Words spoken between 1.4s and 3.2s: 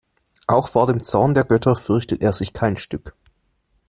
Götter fürchtet er sich kein Stück.